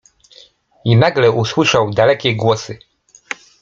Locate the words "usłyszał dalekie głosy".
1.31-2.77